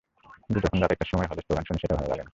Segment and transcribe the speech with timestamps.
[0.45, 2.29] কিন্তু যখন রাত একটার সময় হলে স্লোগান শুনি, সেটা ভালো লাগে না।